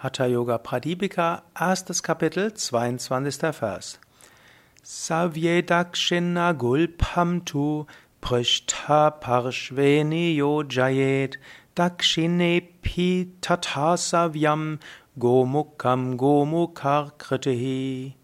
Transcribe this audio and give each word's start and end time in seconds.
Hatha 0.00 0.28
Yoga 0.28 0.58
Pradipika, 0.58 1.40
erstes 1.58 2.02
Kapitel, 2.02 2.50
22. 2.50 3.50
Vers. 3.52 3.98
Savye 4.84 5.62
dakshina 5.62 6.52
gulpam 6.52 7.42
tu 7.46 7.86
prishta 8.20 9.10
parshveni 9.18 10.36
yojayet 10.36 11.36
dakshine 11.74 12.60
pi 12.82 13.32
tatasavyam 13.40 14.78
gomukam 15.18 16.18
gomukar 16.18 17.12
kritihi. 17.16 18.16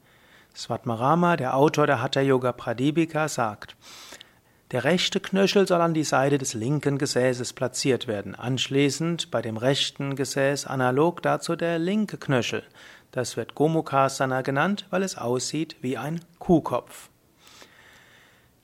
Svatmarama, 0.54 1.39
der 1.39 1.54
Autor 1.54 1.86
der 1.86 2.02
Hatha 2.02 2.20
Yoga 2.20 2.52
Pradipika, 2.52 3.30
sagt, 3.30 3.77
der 4.73 4.84
rechte 4.84 5.20
Knöchel 5.20 5.68
soll 5.68 5.82
an 5.82 5.93
die 5.93 6.02
Seite 6.02 6.39
des 6.39 6.54
linken 6.54 6.96
Gesäßes 6.96 7.52
platziert 7.52 8.09
werden. 8.09 8.34
Anschließend 8.34 9.30
bei 9.30 9.43
dem 9.43 9.59
rechten 9.59 10.16
Gesäß 10.16 10.66
analog 10.66 11.22
dazu 11.22 11.57
der 11.57 11.79
linke 11.79 12.16
Knöchel. 12.16 12.62
Das 13.11 13.36
wird 13.36 13.54
Gomukhasana 13.54 14.40
genannt, 14.40 14.86
weil 14.89 15.03
es 15.03 15.18
aussieht 15.18 15.76
wie 15.82 15.98
ein 15.98 16.21
Kuhkopf. 16.39 17.11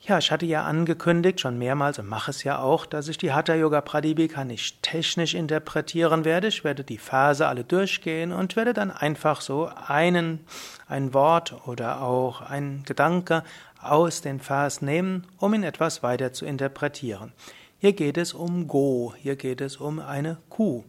Ja, 0.01 0.17
ich 0.17 0.31
hatte 0.31 0.45
ja 0.45 0.63
angekündigt, 0.63 1.41
schon 1.41 1.57
mehrmals 1.57 1.99
und 1.99 2.07
mache 2.07 2.31
es 2.31 2.45
ja 2.45 2.59
auch, 2.59 2.85
dass 2.85 3.09
ich 3.09 3.17
die 3.17 3.33
Hatha 3.33 3.53
Yoga 3.53 3.81
Pradipika 3.81 4.45
nicht 4.45 4.81
technisch 4.81 5.33
interpretieren 5.33 6.23
werde. 6.23 6.47
Ich 6.47 6.63
werde 6.63 6.85
die 6.85 6.97
Verse 6.97 7.45
alle 7.45 7.65
durchgehen 7.65 8.31
und 8.31 8.55
werde 8.55 8.73
dann 8.73 8.91
einfach 8.91 9.41
so 9.41 9.69
einen, 9.87 10.39
ein 10.87 11.13
Wort 11.13 11.67
oder 11.67 12.01
auch 12.01 12.39
ein 12.39 12.83
Gedanke 12.85 13.43
aus 13.81 14.21
den 14.21 14.39
Vers 14.39 14.81
nehmen, 14.81 15.27
um 15.37 15.53
ihn 15.53 15.63
etwas 15.63 16.01
weiter 16.01 16.31
zu 16.31 16.45
interpretieren. 16.45 17.33
Hier 17.77 17.93
geht 17.93 18.17
es 18.17 18.33
um 18.33 18.69
Go, 18.69 19.13
hier 19.17 19.35
geht 19.35 19.59
es 19.59 19.77
um 19.77 19.99
eine 19.99 20.37
Kuh. 20.49 20.85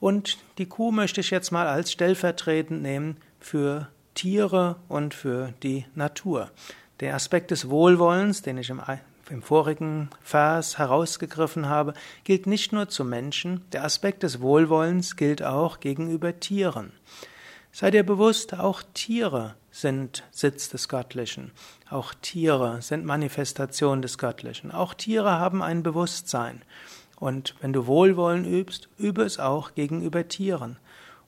Und 0.00 0.36
die 0.58 0.66
Kuh 0.66 0.92
möchte 0.92 1.22
ich 1.22 1.30
jetzt 1.30 1.50
mal 1.50 1.66
als 1.66 1.92
stellvertretend 1.92 2.82
nehmen 2.82 3.16
für 3.40 3.88
Tiere 4.14 4.76
und 4.88 5.14
für 5.14 5.54
die 5.62 5.86
Natur. 5.94 6.50
Der 7.00 7.14
Aspekt 7.14 7.52
des 7.52 7.68
Wohlwollens, 7.70 8.42
den 8.42 8.58
ich 8.58 8.70
im, 8.70 8.82
im 9.30 9.42
vorigen 9.42 10.10
Vers 10.20 10.78
herausgegriffen 10.78 11.68
habe, 11.68 11.94
gilt 12.24 12.46
nicht 12.46 12.72
nur 12.72 12.88
zu 12.88 13.04
Menschen, 13.04 13.62
der 13.72 13.84
Aspekt 13.84 14.24
des 14.24 14.40
Wohlwollens 14.40 15.14
gilt 15.14 15.42
auch 15.42 15.78
gegenüber 15.78 16.40
Tieren. 16.40 16.92
Sei 17.70 17.92
dir 17.92 18.04
bewusst, 18.04 18.58
auch 18.58 18.82
Tiere 18.94 19.54
sind 19.70 20.24
Sitz 20.32 20.70
des 20.70 20.88
Göttlichen. 20.88 21.52
Auch 21.88 22.14
Tiere 22.20 22.82
sind 22.82 23.04
Manifestation 23.04 24.02
des 24.02 24.18
Göttlichen. 24.18 24.72
Auch 24.72 24.94
Tiere 24.94 25.38
haben 25.38 25.62
ein 25.62 25.84
Bewusstsein. 25.84 26.62
Und 27.20 27.54
wenn 27.60 27.72
du 27.72 27.86
Wohlwollen 27.86 28.44
übst, 28.44 28.88
übe 28.98 29.22
es 29.22 29.38
auch 29.38 29.74
gegenüber 29.74 30.26
Tieren. 30.26 30.78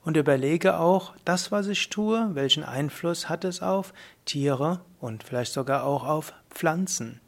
Und 0.03 0.17
überlege 0.17 0.79
auch, 0.79 1.13
das, 1.25 1.51
was 1.51 1.67
ich 1.67 1.89
tue, 1.89 2.31
welchen 2.33 2.63
Einfluss 2.63 3.29
hat 3.29 3.45
es 3.45 3.61
auf 3.61 3.93
Tiere 4.25 4.81
und 4.99 5.23
vielleicht 5.23 5.53
sogar 5.53 5.83
auch 5.83 6.03
auf 6.05 6.33
Pflanzen. 6.49 7.21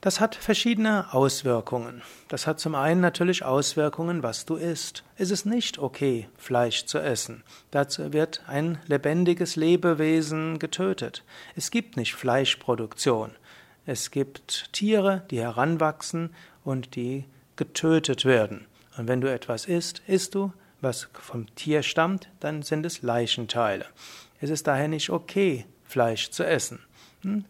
Das 0.00 0.20
hat 0.20 0.36
verschiedene 0.36 1.12
Auswirkungen. 1.12 2.02
Das 2.28 2.46
hat 2.46 2.60
zum 2.60 2.76
einen 2.76 3.00
natürlich 3.00 3.44
Auswirkungen, 3.44 4.22
was 4.22 4.46
du 4.46 4.54
isst. 4.54 5.02
Es 5.16 5.32
ist 5.32 5.44
nicht 5.44 5.80
okay, 5.80 6.28
Fleisch 6.36 6.86
zu 6.86 6.98
essen. 6.98 7.42
Dazu 7.72 8.12
wird 8.12 8.42
ein 8.46 8.78
lebendiges 8.86 9.56
Lebewesen 9.56 10.60
getötet. 10.60 11.24
Es 11.56 11.72
gibt 11.72 11.96
nicht 11.96 12.14
Fleischproduktion. 12.14 13.32
Es 13.86 14.12
gibt 14.12 14.72
Tiere, 14.72 15.24
die 15.32 15.40
heranwachsen 15.40 16.30
und 16.62 16.94
die 16.94 17.24
getötet 17.56 18.24
werden. 18.24 18.67
Und 18.98 19.08
wenn 19.08 19.20
du 19.20 19.32
etwas 19.32 19.64
isst, 19.64 20.02
isst 20.06 20.34
du, 20.34 20.52
was 20.80 21.08
vom 21.12 21.52
Tier 21.54 21.82
stammt, 21.82 22.28
dann 22.40 22.62
sind 22.62 22.84
es 22.84 23.02
Leichenteile. 23.02 23.86
Es 24.40 24.50
ist 24.50 24.66
daher 24.66 24.88
nicht 24.88 25.10
okay, 25.10 25.66
Fleisch 25.84 26.30
zu 26.30 26.44
essen. 26.44 26.80
Hm? 27.22 27.44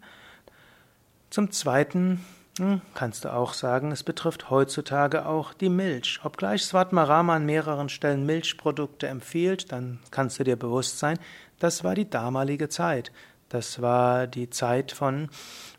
Zum 1.31 1.51
Zweiten 1.51 2.25
hm, 2.59 2.81
kannst 2.95 3.25
du 3.25 3.33
auch 3.33 3.53
sagen, 3.53 3.93
es 3.93 4.03
betrifft 4.03 4.51
heutzutage 4.51 5.27
auch 5.27 5.55
die 5.55 5.69
Milch. 5.69 6.21
Obgleich 6.23 6.63
Svatmarama 6.63 7.37
an 7.37 7.47
mehreren 7.47 7.89
Stellen 7.89 8.27
Milchprodukte 8.27 9.09
empfiehlt, 9.09 9.73
dann 9.73 10.01
kannst 10.11 10.39
du 10.39 10.45
dir 10.45 10.57
bewusst 10.57 10.99
sein, 10.99 11.19
das 11.59 11.85
war 11.85 11.95
die 11.95 12.09
damalige 12.09 12.69
Zeit. 12.69 13.11
Das 13.49 13.81
war 13.81 14.27
die 14.27 14.51
Zeit 14.51 14.93
von, 14.93 15.31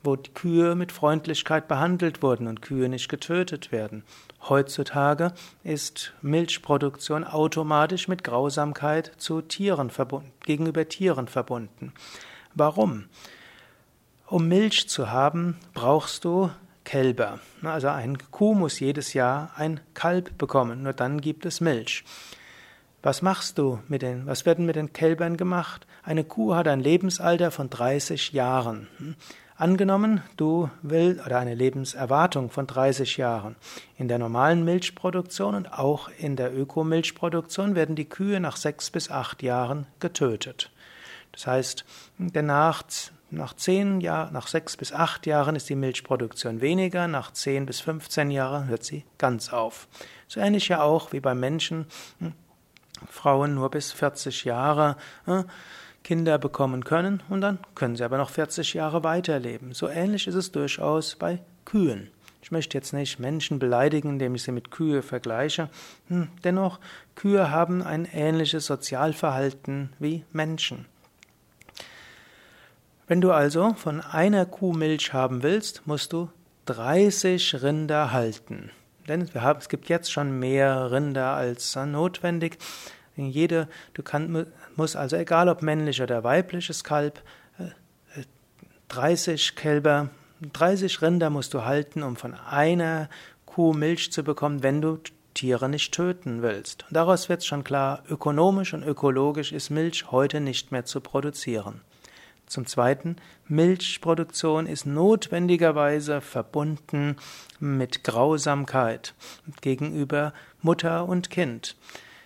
wo 0.04 0.16
die 0.16 0.34
Kühe 0.34 0.76
mit 0.76 0.92
Freundlichkeit 0.92 1.68
behandelt 1.68 2.24
wurden 2.24 2.48
und 2.48 2.62
Kühe 2.62 2.90
nicht 2.90 3.10
getötet 3.10 3.72
werden. 3.72 4.04
Heutzutage 4.48 5.34
ist 5.64 6.14
Milchproduktion 6.22 7.24
automatisch 7.24 8.08
mit 8.08 8.24
Grausamkeit 8.24 9.12
zu 9.18 9.42
Tieren 9.42 9.90
verbunden, 9.90 10.32
gegenüber 10.46 10.88
Tieren 10.88 11.28
verbunden. 11.28 11.94
Warum? 12.56 13.06
Um 14.26 14.48
Milch 14.48 14.90
zu 14.90 15.12
haben, 15.12 15.58
brauchst 15.74 16.26
du 16.26 16.50
Kälber. 16.84 17.40
Also 17.62 17.90
ein 17.90 18.18
Kuh 18.32 18.56
muss 18.56 18.80
jedes 18.80 19.14
Jahr 19.14 19.52
ein 19.56 19.80
Kalb 19.94 20.38
bekommen, 20.40 20.82
nur 20.82 20.94
dann 20.94 21.22
gibt 21.22 21.46
es 21.46 21.62
Milch. 21.62 22.04
Was 23.02 23.22
machst 23.22 23.58
du 23.58 23.80
mit 23.88 24.02
den, 24.02 24.26
was 24.26 24.46
werden 24.46 24.66
mit 24.66 24.76
den 24.76 24.92
Kälbern 24.92 25.38
gemacht? 25.38 25.88
Eine 26.04 26.26
Kuh 26.26 26.56
hat 26.56 26.68
ein 26.68 26.82
Lebensalter 26.82 27.50
von 27.50 27.70
30 27.70 28.34
Jahren. 28.34 28.90
Angenommen, 29.56 30.22
du 30.36 30.70
willst, 30.82 31.26
oder 31.26 31.40
eine 31.40 31.56
Lebenserwartung 31.56 32.50
von 32.50 32.68
30 32.68 33.16
Jahren. 33.16 33.56
In 33.98 34.10
der 34.10 34.20
normalen 34.20 34.66
Milchproduktion 34.66 35.56
und 35.56 35.72
auch 35.72 36.10
in 36.18 36.36
der 36.36 36.54
Ökomilchproduktion 36.54 37.74
werden 37.74 37.96
die 37.96 38.10
Kühe 38.10 38.42
nach 38.42 38.58
sechs 38.58 38.90
bis 38.90 39.10
acht 39.10 39.44
Jahren 39.44 39.88
getötet. 40.02 40.70
Das 41.32 41.48
heißt, 41.48 41.86
danach 42.18 42.84
nach 43.32 43.54
zehn 43.54 44.02
Jahren, 44.02 44.34
nach 44.34 44.48
sechs 44.48 44.76
bis 44.76 44.92
acht 44.92 45.26
Jahren 45.26 45.56
ist 45.56 45.70
die 45.70 45.76
Milchproduktion 45.76 46.60
weniger, 46.60 47.08
nach 47.08 47.32
zehn 47.32 47.66
bis 47.66 47.80
15 47.80 48.32
Jahren 48.32 48.68
hört 48.68 48.84
sie 48.84 49.06
ganz 49.18 49.54
auf. 49.54 49.88
So 50.28 50.42
ähnlich 50.42 50.68
ja 50.68 50.82
auch 50.82 51.14
wie 51.14 51.22
beim 51.22 51.40
Menschen. 51.40 51.86
Frauen 53.20 53.54
nur 53.54 53.70
bis 53.70 53.92
40 53.92 54.46
Jahre 54.46 54.96
hm, 55.26 55.44
Kinder 56.06 56.38
bekommen 56.38 56.86
können 56.86 57.22
und 57.28 57.42
dann 57.42 57.60
können 57.76 57.98
sie 57.98 58.06
aber 58.06 58.18
noch 58.18 58.30
40 58.30 58.74
Jahre 58.74 59.04
weiterleben. 59.04 59.74
So 59.74 59.90
ähnlich 59.90 60.26
ist 60.28 60.36
es 60.36 60.54
durchaus 60.54 61.18
bei 61.18 61.42
Kühen. 61.66 62.12
Ich 62.42 62.52
möchte 62.52 62.78
jetzt 62.78 62.94
nicht 62.94 63.20
Menschen 63.20 63.60
beleidigen, 63.60 64.12
indem 64.12 64.36
ich 64.36 64.44
sie 64.44 64.54
mit 64.54 64.72
Kühe 64.72 65.02
vergleiche. 65.02 65.70
Hm, 66.08 66.30
dennoch, 66.46 66.80
Kühe 67.16 67.52
haben 67.52 67.84
ein 67.84 68.06
ähnliches 68.06 68.66
Sozialverhalten 68.68 69.90
wie 70.00 70.24
Menschen. 70.32 70.86
Wenn 73.08 73.20
du 73.20 73.34
also 73.34 73.74
von 73.74 74.00
einer 74.00 74.46
Kuh 74.46 74.72
Milch 74.72 75.12
haben 75.12 75.44
willst, 75.44 75.86
musst 75.86 76.14
du 76.14 76.30
30 76.68 77.62
Rinder 77.62 78.14
halten. 78.14 78.72
Denn 79.10 79.24
es 79.24 79.70
gibt 79.70 79.90
jetzt 79.90 80.12
schon 80.12 80.40
mehr 80.40 80.92
Rinder 80.92 81.34
als 81.34 81.76
notwendig. 81.76 82.60
Jede, 83.28 83.68
du 83.94 84.04
kann, 84.04 84.48
musst 84.76 84.96
also, 84.96 85.16
egal 85.16 85.50
ob 85.50 85.62
männlich 85.62 86.02
oder 86.02 86.24
weibliches 86.24 86.84
Kalb, 86.84 87.22
30 88.90 89.50
äh, 89.50 89.56
Kälber, 89.56 90.10
30 90.54 91.02
Rinder 91.02 91.30
musst 91.30 91.54
du 91.54 91.66
halten, 91.66 92.04
um 92.04 92.16
von 92.16 92.34
einer 92.34 93.10
Kuh 93.46 93.74
Milch 93.74 94.12
zu 94.12 94.24
bekommen, 94.24 94.64
wenn 94.64 94.82
du 94.82 95.00
Tiere 95.34 95.70
nicht 95.70 95.94
töten 95.94 96.42
willst. 96.42 96.86
Und 96.88 96.96
daraus 96.96 97.30
wird 97.30 97.46
schon 97.46 97.64
klar, 97.64 98.04
ökonomisch 98.10 98.74
und 98.74 98.84
ökologisch 98.84 99.52
ist 99.52 99.70
Milch 99.70 100.12
heute 100.12 100.40
nicht 100.40 100.72
mehr 100.72 100.86
zu 100.86 101.02
produzieren. 101.02 101.82
Zum 102.46 102.66
Zweiten, 102.66 103.18
Milchproduktion 103.48 104.66
ist 104.66 104.88
notwendigerweise 104.88 106.20
verbunden 106.20 107.16
mit 107.60 108.04
Grausamkeit 108.04 109.14
gegenüber 109.62 110.34
Mutter 110.62 111.08
und 111.08 111.30
Kind. 111.30 111.76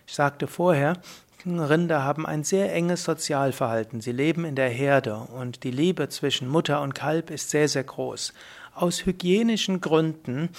Ich 0.05 0.13
sagte 0.13 0.47
vorher, 0.47 0.97
Rinder 1.45 2.03
haben 2.03 2.25
ein 2.25 2.43
sehr 2.43 2.73
enges 2.73 3.03
Sozialverhalten. 3.03 3.99
Sie 3.99 4.11
leben 4.11 4.45
in 4.45 4.55
der 4.55 4.69
Herde 4.69 5.15
und 5.15 5.63
die 5.63 5.71
Liebe 5.71 6.07
zwischen 6.09 6.47
Mutter 6.47 6.81
und 6.81 6.95
Kalb 6.95 7.29
ist 7.29 7.49
sehr, 7.49 7.67
sehr 7.67 7.83
groß. 7.83 8.33
Aus 8.75 9.05
hygienischen 9.05 9.81
Gründen 9.81 10.49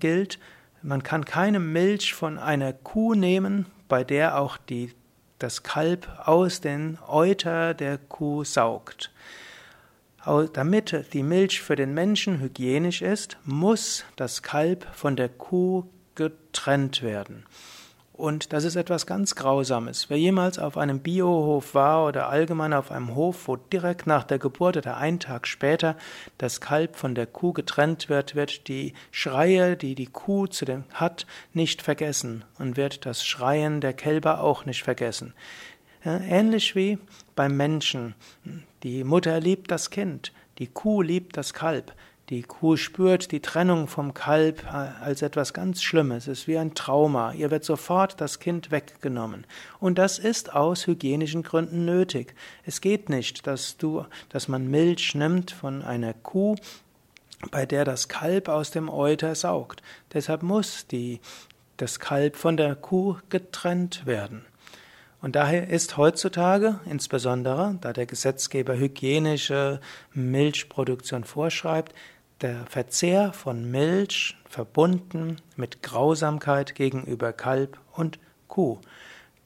gilt, 0.00 0.38
man 0.82 1.02
kann 1.02 1.24
keine 1.24 1.60
Milch 1.60 2.14
von 2.14 2.38
einer 2.38 2.72
Kuh 2.72 3.14
nehmen, 3.14 3.66
bei 3.88 4.02
der 4.04 4.38
auch 4.38 4.56
die 4.56 4.92
das 5.38 5.62
Kalb 5.62 6.08
aus 6.24 6.60
den 6.60 6.98
Euter 7.06 7.74
der 7.74 7.98
Kuh 7.98 8.44
saugt. 8.44 9.10
Damit 10.54 11.12
die 11.12 11.22
Milch 11.22 11.60
für 11.60 11.76
den 11.76 11.92
Menschen 11.92 12.40
hygienisch 12.40 13.02
ist, 13.02 13.36
muss 13.44 14.06
das 14.16 14.42
Kalb 14.42 14.86
von 14.94 15.16
der 15.16 15.28
Kuh 15.28 15.84
getrennt 16.14 17.02
werden. 17.02 17.44
Und 18.16 18.52
das 18.52 18.62
ist 18.62 18.76
etwas 18.76 19.06
ganz 19.06 19.34
Grausames. 19.34 20.08
Wer 20.08 20.18
jemals 20.18 20.60
auf 20.60 20.78
einem 20.78 21.00
Biohof 21.00 21.74
war 21.74 22.06
oder 22.06 22.28
allgemein 22.28 22.72
auf 22.72 22.92
einem 22.92 23.16
Hof, 23.16 23.48
wo 23.48 23.56
direkt 23.56 24.06
nach 24.06 24.22
der 24.22 24.38
Geburt 24.38 24.76
oder 24.76 24.96
einen 24.98 25.18
Tag 25.18 25.48
später 25.48 25.96
das 26.38 26.60
Kalb 26.60 26.94
von 26.94 27.16
der 27.16 27.26
Kuh 27.26 27.52
getrennt 27.52 28.08
wird, 28.08 28.36
wird 28.36 28.68
die 28.68 28.94
Schreie, 29.10 29.76
die 29.76 29.96
die 29.96 30.06
Kuh 30.06 30.46
zu 30.46 30.64
dem 30.64 30.84
hat, 30.92 31.26
nicht 31.54 31.82
vergessen 31.82 32.44
und 32.60 32.76
wird 32.76 33.04
das 33.04 33.26
Schreien 33.26 33.80
der 33.80 33.94
Kälber 33.94 34.40
auch 34.40 34.64
nicht 34.64 34.84
vergessen. 34.84 35.34
Ähnlich 36.04 36.76
wie 36.76 36.98
beim 37.34 37.56
Menschen. 37.56 38.14
Die 38.84 39.02
Mutter 39.02 39.40
liebt 39.40 39.72
das 39.72 39.90
Kind, 39.90 40.32
die 40.58 40.68
Kuh 40.68 41.02
liebt 41.02 41.36
das 41.36 41.52
Kalb. 41.52 41.92
Die 42.30 42.42
Kuh 42.42 42.78
spürt 42.78 43.32
die 43.32 43.40
Trennung 43.40 43.86
vom 43.86 44.14
Kalb 44.14 44.64
als 44.72 45.20
etwas 45.20 45.52
ganz 45.52 45.82
Schlimmes. 45.82 46.26
Es 46.26 46.40
ist 46.40 46.48
wie 46.48 46.56
ein 46.56 46.74
Trauma. 46.74 47.32
Ihr 47.34 47.50
wird 47.50 47.64
sofort 47.64 48.18
das 48.18 48.38
Kind 48.38 48.70
weggenommen. 48.70 49.46
Und 49.78 49.98
das 49.98 50.18
ist 50.18 50.54
aus 50.54 50.86
hygienischen 50.86 51.42
Gründen 51.42 51.84
nötig. 51.84 52.34
Es 52.64 52.80
geht 52.80 53.10
nicht, 53.10 53.46
dass 53.46 53.76
du, 53.76 54.06
dass 54.30 54.48
man 54.48 54.70
Milch 54.70 55.14
nimmt 55.14 55.50
von 55.50 55.82
einer 55.82 56.14
Kuh, 56.14 56.56
bei 57.50 57.66
der 57.66 57.84
das 57.84 58.08
Kalb 58.08 58.48
aus 58.48 58.70
dem 58.70 58.88
Euter 58.88 59.34
saugt. 59.34 59.82
Deshalb 60.14 60.42
muss 60.42 60.86
die, 60.86 61.20
das 61.76 62.00
Kalb 62.00 62.36
von 62.36 62.56
der 62.56 62.74
Kuh 62.74 63.18
getrennt 63.28 64.06
werden. 64.06 64.46
Und 65.24 65.36
daher 65.36 65.70
ist 65.70 65.96
heutzutage, 65.96 66.80
insbesondere 66.84 67.78
da 67.80 67.94
der 67.94 68.04
Gesetzgeber 68.04 68.76
hygienische 68.76 69.80
Milchproduktion 70.12 71.24
vorschreibt, 71.24 71.94
der 72.40 72.66
Verzehr 72.66 73.32
von 73.32 73.70
Milch 73.70 74.36
verbunden 74.48 75.36
mit 75.56 75.82
Grausamkeit 75.82 76.74
gegenüber 76.74 77.32
Kalb 77.32 77.78
und 77.92 78.18
Kuh. 78.48 78.78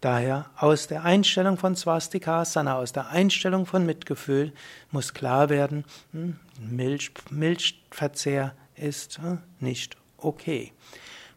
Daher 0.01 0.47
aus 0.57 0.87
der 0.87 1.05
Einstellung 1.05 1.57
von 1.57 1.75
Swastikasana, 1.75 2.77
aus 2.77 2.93
der 2.93 3.09
Einstellung 3.09 3.67
von 3.67 3.85
Mitgefühl 3.85 4.53
muss 4.93 5.13
klar 5.13 5.49
werden, 5.49 5.85
hm, 6.13 6.39
Milch, 6.61 7.13
Milchverzehr 7.31 8.55
ist 8.77 9.19
hm, 9.19 9.39
nicht 9.59 9.97
okay. 10.17 10.73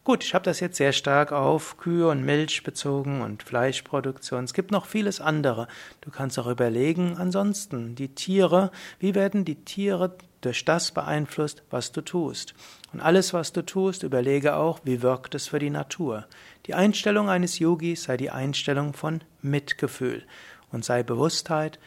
Gut, 0.04 0.24
ich 0.24 0.34
habe 0.34 0.44
das 0.44 0.58
jetzt 0.58 0.78
sehr 0.78 0.92
stark 0.92 1.30
auf 1.30 1.76
Kühe 1.76 2.08
und 2.08 2.24
Milch 2.24 2.64
bezogen 2.64 3.20
und 3.20 3.44
Fleischproduktion. 3.44 4.44
Es 4.44 4.52
gibt 4.52 4.72
noch 4.72 4.86
vieles 4.86 5.20
andere. 5.20 5.68
Du 6.00 6.10
kannst 6.10 6.38
auch 6.40 6.48
überlegen, 6.48 7.16
ansonsten 7.18 7.94
die 7.94 8.14
Tiere, 8.14 8.72
wie 8.98 9.14
werden 9.14 9.44
die 9.44 9.64
Tiere 9.64 10.16
durch 10.42 10.64
das 10.64 10.92
beeinflusst, 10.92 11.62
was 11.70 11.92
du 11.92 12.02
tust. 12.02 12.54
Und 12.92 13.00
alles, 13.00 13.32
was 13.32 13.52
du 13.52 13.64
tust, 13.64 14.02
überlege 14.02 14.56
auch, 14.56 14.80
wie 14.84 15.00
wirkt 15.00 15.34
es 15.34 15.48
für 15.48 15.58
die 15.58 15.70
Natur. 15.70 16.26
Die 16.66 16.74
Einstellung 16.74 17.30
eines 17.30 17.58
Yogis 17.58 18.04
sei 18.04 18.16
die 18.18 18.30
Einstellung 18.30 18.92
von 18.92 19.22
Mitgefühl 19.40 20.24
und 20.70 20.84
sei 20.84 21.02
Bewusstheit, 21.02 21.78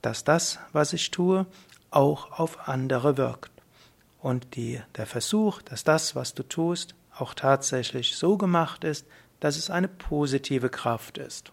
dass 0.00 0.24
das, 0.24 0.58
was 0.72 0.92
ich 0.92 1.10
tue, 1.10 1.46
auch 1.90 2.38
auf 2.38 2.68
andere 2.68 3.16
wirkt. 3.16 3.50
Und 4.20 4.56
die, 4.56 4.80
der 4.96 5.06
Versuch, 5.06 5.62
dass 5.62 5.84
das, 5.84 6.16
was 6.16 6.34
du 6.34 6.42
tust, 6.42 6.94
auch 7.16 7.34
tatsächlich 7.34 8.16
so 8.16 8.36
gemacht 8.36 8.84
ist, 8.84 9.06
dass 9.40 9.56
es 9.56 9.70
eine 9.70 9.88
positive 9.88 10.70
Kraft 10.70 11.18
ist. 11.18 11.52